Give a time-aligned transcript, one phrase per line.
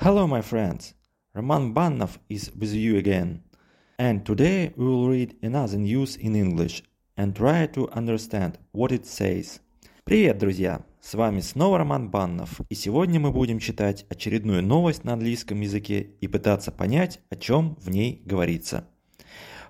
[0.00, 0.94] Hello, my friends.
[1.34, 3.42] Roman Bannov is with you again.
[3.98, 6.84] And today we will read another news in English
[7.16, 9.58] and try to understand what it says.
[10.04, 10.84] Привет, друзья!
[11.00, 16.00] С вами снова Роман Баннов, и сегодня мы будем читать очередную новость на английском языке
[16.20, 18.88] и пытаться понять, о чем в ней говорится.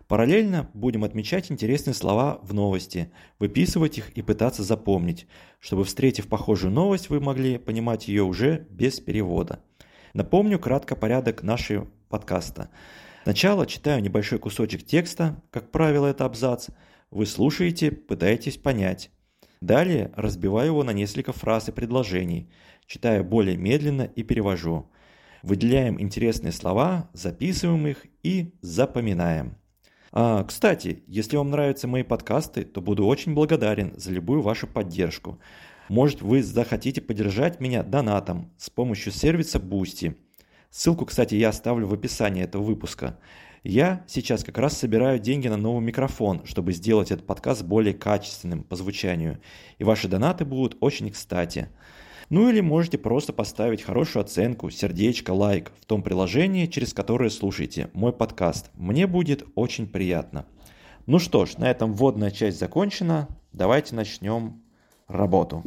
[0.09, 5.27] Параллельно будем отмечать интересные слова в новости, выписывать их и пытаться запомнить,
[5.59, 9.63] чтобы, встретив похожую новость, вы могли понимать ее уже без перевода.
[10.15, 12.71] Напомню кратко порядок нашего подкаста.
[13.25, 16.69] Сначала читаю небольшой кусочек текста, как правило это абзац,
[17.11, 19.11] вы слушаете, пытаетесь понять.
[19.61, 22.51] Далее разбиваю его на несколько фраз и предложений,
[22.87, 24.91] читаю более медленно и перевожу.
[25.43, 29.57] Выделяем интересные слова, записываем их и запоминаем.
[30.13, 35.39] А, кстати, если вам нравятся мои подкасты, то буду очень благодарен за любую вашу поддержку.
[35.89, 40.17] Может, вы захотите поддержать меня донатом с помощью сервиса Boosty.
[40.71, 43.19] Ссылку, кстати, я оставлю в описании этого выпуска.
[43.65, 48.63] Я сейчас как раз собираю деньги на новый микрофон, чтобы сделать этот подкаст более качественным
[48.63, 49.41] по звучанию.
[49.79, 51.69] И ваши донаты будут очень кстати.
[52.29, 57.89] Ну или можете просто поставить хорошую оценку, сердечко, лайк в том приложении, через которое слушаете
[57.95, 58.71] мой подкаст.
[58.75, 60.45] Мне будет очень приятно.
[61.07, 63.29] Ну что ж, на этом вводная часть закончена.
[63.55, 64.63] Давайте начнем
[65.09, 65.65] работу.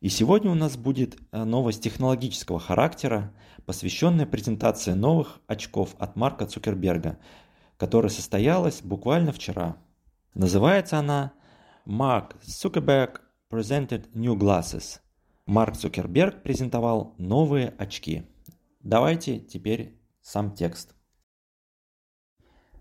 [0.00, 6.46] И сегодня у нас будет э, новость технологического характера, посвященная презентации новых очков от Марка
[6.46, 7.18] Цукерберга,
[7.76, 9.78] которая состоялась буквально вчера.
[10.34, 11.32] Называется она
[11.86, 15.00] Mark Zuckerberg Presented New Glasses.
[15.46, 18.26] Марк Цукерберг презентовал новые очки.
[18.80, 20.94] Давайте теперь сам текст.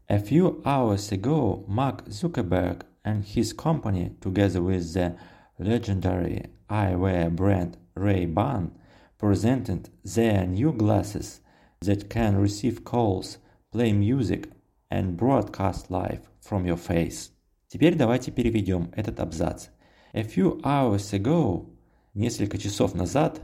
[0.07, 5.16] A few hours ago, Mark Zuckerberg and his company, together with the
[5.58, 8.72] legendary eyewear brand Ray-Ban,
[9.18, 11.40] presented their new glasses
[11.80, 13.38] that can receive calls,
[13.72, 14.50] play music
[14.90, 17.30] and broadcast live from your face.
[17.68, 19.68] Теперь давайте переведем этот абзац.
[20.12, 21.66] A few hours ago,
[22.14, 23.40] несколько часов назад,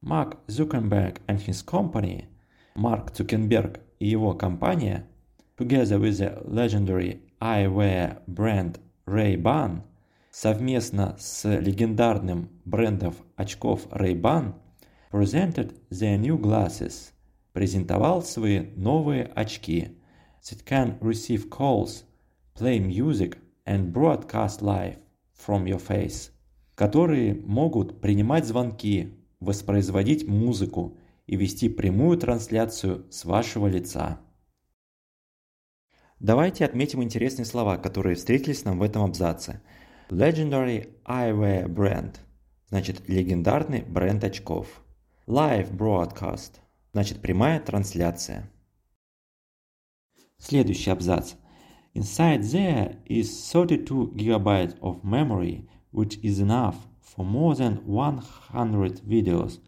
[0.00, 2.26] Mark Zuckerberg and his company,
[2.76, 5.06] Марк Цукерберг и его компания,
[5.56, 8.78] together with the legendary eyewear brand
[9.09, 9.81] Ray-Ban,
[10.29, 14.53] совместно с легендарным брендом очков Ray-Ban
[15.11, 17.11] presented their new glasses,
[17.51, 19.97] презентовал свои новые очки
[20.43, 22.03] that can receive calls,
[22.53, 24.97] play music and broadcast live
[25.33, 26.29] from your face,
[26.75, 34.19] которые могут принимать звонки, воспроизводить музыку и вести прямую трансляцию с вашего лица.
[36.19, 39.61] Давайте отметим интересные слова, которые встретились нам в этом абзаце–
[40.09, 42.17] Legendary eyewear brand–
[42.69, 44.67] значит легендарный бренд очков.
[45.27, 46.55] Live broadcast–
[46.91, 48.51] значит прямая трансляция.
[50.37, 51.35] Следующий абзац.
[51.93, 59.59] Inside there is 32 gigabytes of memory, which is enough for more than 100 videos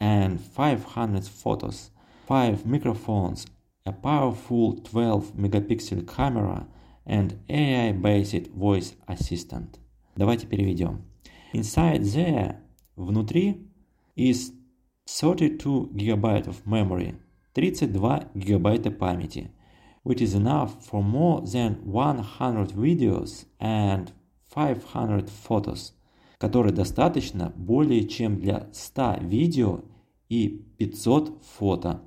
[0.00, 1.92] and 500 photos,
[2.26, 3.46] 5 microphones,
[3.84, 6.66] a powerful 12 megapixel camera
[7.06, 9.78] and AI-based voice assistant.
[10.16, 11.02] Давайте переведем.
[11.52, 12.56] Inside there,
[12.96, 13.66] внутри,
[14.16, 14.52] is
[15.06, 17.14] 32 gigabyte of memory,
[17.54, 19.50] 32 гигабайта памяти,
[20.04, 24.12] which is enough for more than 100 videos and
[24.54, 25.92] 500 photos,
[26.38, 29.80] которой достаточно более чем для 100 видео
[30.28, 32.00] и 500 фото.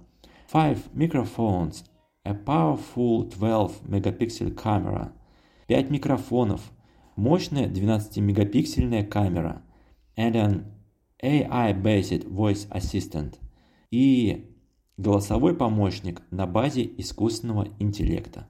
[0.56, 1.84] 5 microphones,
[2.24, 5.12] a powerful 12 megapixel camera,
[5.68, 6.72] 5 микрофонов,
[7.18, 9.62] мощная 12-мегапиксельная камера
[10.16, 10.72] and an
[11.22, 13.38] AI-based voice assistant
[13.92, 14.50] и
[14.96, 18.48] голосовой помощник на базе искусственного интеллекта.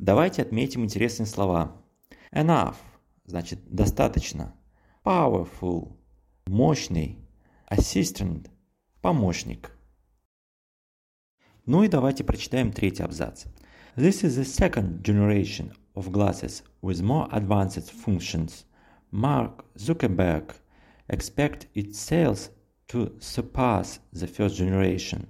[0.00, 1.80] Давайте отметим интересные слова.
[2.34, 2.74] Enough
[3.26, 4.56] значит достаточно.
[5.04, 5.96] Powerful
[6.46, 7.16] мощный.
[7.70, 8.50] Assistant
[9.00, 9.76] помощник.
[11.66, 13.46] Ну и давайте прочитаем третий абзац.
[13.96, 18.64] This is the second generation of glasses with more advanced functions,
[19.12, 20.54] Mark Zuckerberg
[21.08, 22.50] expects its sales
[22.88, 25.26] to surpass the first generation,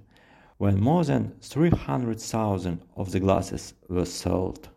[0.57, 4.69] when more than 300,000 of the glasses were sold.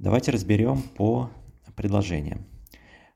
[0.00, 1.30] Давайте разберем по
[1.76, 2.44] предложениям.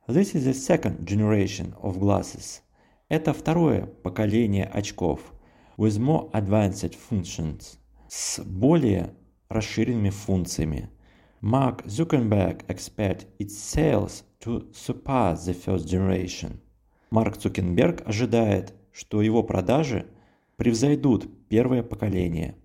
[0.07, 2.63] This is the second generation of glasses.
[3.09, 5.35] Это второе поколение очков
[5.79, 7.79] with more advanced functions.
[8.09, 9.15] с более
[9.49, 10.91] расширенными функциями.
[11.41, 16.59] Mark Zuckerberg expects its sales to surpass the first generation.
[17.11, 20.07] Марк Цукерберг ожидает, что его продажи
[20.57, 22.57] превзойдут первое поколение.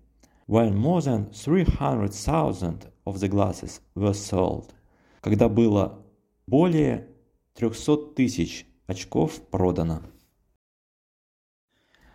[0.48, 4.70] When more than 300,000 of the glasses were sold.
[5.20, 6.04] Когда было
[6.46, 7.08] более
[7.54, 10.02] 300 тысяч очков продано.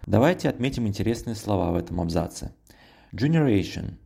[0.06, 2.54] Давайте отметим интересные слова в этом абзаце.
[3.12, 3.98] Generation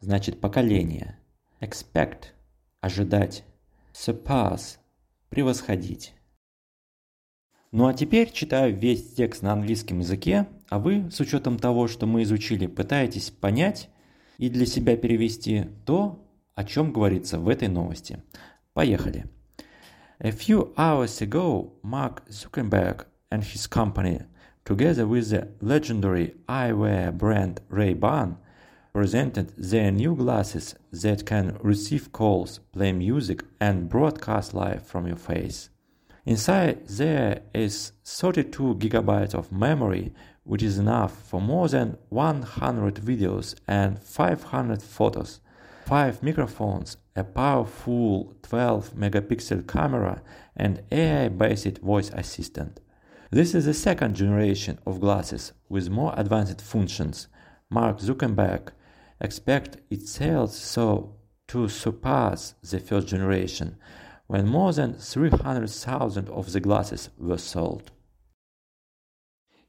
[0.00, 1.18] значит поколение.
[1.60, 2.24] Expect–
[2.80, 3.44] ожидать.
[3.92, 4.78] Surpass–
[5.28, 6.14] превосходить.
[7.70, 12.06] Ну а теперь читаю весь текст на английском языке, а вы, с учетом того, что
[12.06, 13.88] мы изучили, пытаетесь понять
[14.38, 18.22] и для себя перевести то, о чем говорится в этой новости.
[18.74, 19.24] Поехали.
[20.18, 24.22] A few hours ago, Mark Zuckerberg and his company,
[24.64, 28.36] together with the legendary eyewear brand Ray-Ban,
[28.92, 35.16] presented their new glasses that can receive calls, play music, and broadcast live from your
[35.16, 35.70] face.
[36.24, 40.12] Inside there is 32 gigabytes of memory,
[40.44, 45.40] which is enough for more than 100 videos and 500 photos,
[45.86, 50.22] 5 microphones, a powerful 12 megapixel camera,
[50.54, 52.78] and AI based voice assistant.
[53.31, 57.27] This is the second generation of glasses with more advanced functions.
[57.69, 58.69] Mark Zuckerberg
[59.19, 61.15] expects its sales so
[61.47, 63.77] to surpass the first generation
[64.27, 67.91] when more than 300,000 of the glasses were sold.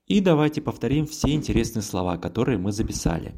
[0.07, 3.35] И давайте повторим все интересные слова, которые мы записали.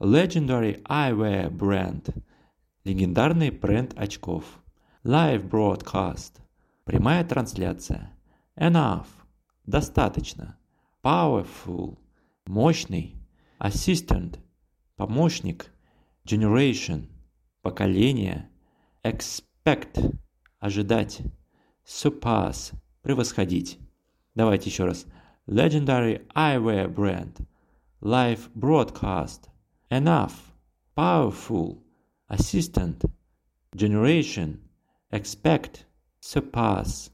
[0.00, 4.44] Legendary eyewear brand – легендарный бренд очков.
[5.04, 8.12] Live broadcast – прямая трансляция.
[8.56, 9.19] Enough –
[9.65, 10.57] достаточно.
[11.03, 11.97] Powerful–
[12.45, 13.15] мощный.
[13.59, 14.39] Assistant–
[14.95, 15.71] помощник.
[16.25, 17.07] Generation–
[17.61, 18.49] поколение.
[19.03, 20.15] Expect–
[20.59, 21.21] ожидать.
[21.85, 23.79] Surpass– превосходить.
[24.35, 25.05] Давайте еще раз.
[25.47, 27.45] Legendary eyewear brand.
[28.01, 29.51] Live broadcast
[29.91, 30.51] enough,
[30.95, 31.83] powerful,
[32.29, 33.03] assistant,
[33.75, 34.57] generation,
[35.11, 35.85] expect,
[36.19, 37.10] surpass.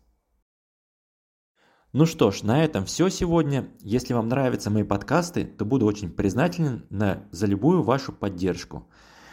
[1.93, 3.69] Ну что ж, на этом все сегодня.
[3.81, 8.89] Если вам нравятся мои подкасты, то буду очень признателен на, за любую вашу поддержку.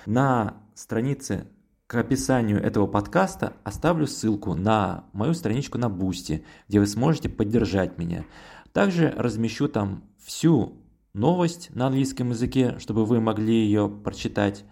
[0.06, 1.48] На странице
[1.88, 7.98] к описанию этого подкаста оставлю ссылку на мою страничку на Boosty, где вы сможете поддержать
[7.98, 8.24] меня.
[8.72, 10.78] Также размещу там всю
[11.12, 14.64] новость на английском языке, чтобы вы могли ее прочитать,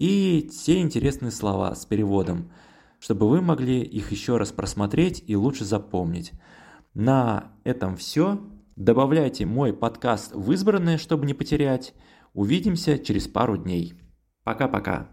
[0.00, 2.50] и все интересные слова с переводом,
[2.98, 6.32] чтобы вы могли их еще раз просмотреть и лучше запомнить.
[6.94, 8.40] На этом все.
[8.76, 11.94] Добавляйте мой подкаст в избранное, чтобы не потерять.
[12.32, 13.94] Увидимся через пару дней.
[14.44, 15.08] Пока-пока.